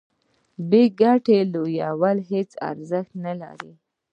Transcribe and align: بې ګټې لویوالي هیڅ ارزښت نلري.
بې 0.69 0.81
ګټې 0.99 1.37
لویوالي 1.53 2.23
هیڅ 2.31 2.49
ارزښت 2.69 3.11
نلري. 3.23 3.71